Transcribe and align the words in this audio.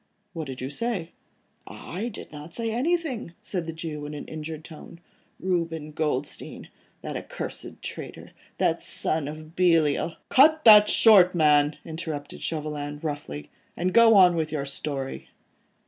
"What 0.33 0.47
did 0.47 0.61
you 0.61 0.71
say?" 0.71 1.11
"I 1.67 2.07
did 2.07 2.31
not 2.31 2.55
say 2.55 2.71
anything," 2.71 3.33
said 3.43 3.67
the 3.67 3.71
Jew 3.71 4.07
in 4.07 4.15
an 4.15 4.25
injured 4.25 4.63
tone, 4.63 4.99
"Reuben 5.39 5.91
Goldstein, 5.91 6.69
that 7.03 7.15
accursed 7.15 7.83
traitor, 7.83 8.31
that 8.57 8.81
son 8.81 9.27
of 9.27 9.55
Belial..." 9.55 10.15
"Cut 10.37 10.65
that 10.65 10.89
short, 10.89 11.35
man," 11.35 11.77
interrupted 11.85 12.41
Chauvelin, 12.41 12.99
roughly, 13.03 13.51
"and 13.77 13.93
go 13.93 14.15
on 14.15 14.35
with 14.35 14.51
your 14.51 14.65
story." 14.65 15.29